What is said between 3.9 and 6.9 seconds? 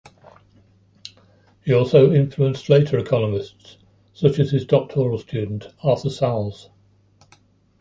such as his doctoral student Arthur Salz.